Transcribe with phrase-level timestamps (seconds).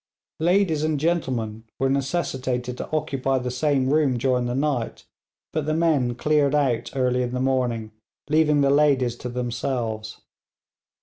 [0.39, 5.05] Ladies and gentlemen were necessitated to occupy the same room during the night,
[5.53, 7.91] but the men 'cleared out' early in the morning,
[8.27, 10.19] leaving the ladies to themselves.